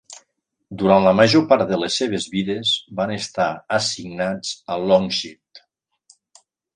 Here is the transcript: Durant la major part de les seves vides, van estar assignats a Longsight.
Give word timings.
Durant 0.81 1.03
la 1.07 1.11
major 1.17 1.41
part 1.51 1.67
de 1.73 1.77
les 1.81 1.97
seves 2.01 2.25
vides, 2.35 2.71
van 3.01 3.13
estar 3.17 3.49
assignats 3.77 4.55
a 4.77 4.79
Longsight. 4.93 5.63